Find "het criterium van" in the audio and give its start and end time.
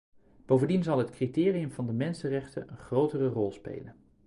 0.97-1.85